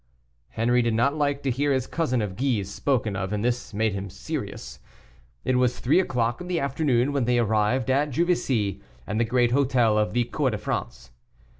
Henri 0.47 0.81
did 0.81 0.95
not 0.95 1.15
like 1.15 1.43
to 1.43 1.51
hear 1.51 1.71
his 1.71 1.85
cousin 1.85 2.23
of 2.23 2.35
Guise 2.35 2.71
spoken 2.71 3.15
of, 3.15 3.31
and 3.31 3.45
this 3.45 3.71
made 3.71 3.93
him 3.93 4.09
serious. 4.09 4.79
It 5.45 5.57
was 5.57 5.79
three 5.79 5.99
o'clock 5.99 6.41
in 6.41 6.47
the 6.47 6.59
afternoon 6.59 7.13
when 7.13 7.25
they 7.25 7.37
arrived 7.37 7.91
at 7.91 8.09
Juvisy 8.09 8.81
and 9.05 9.19
the 9.19 9.25
great 9.25 9.51
hotel 9.51 9.99
of 9.99 10.13
the 10.13 10.23
"Cour 10.23 10.49
de 10.49 10.57
France." 10.57 11.11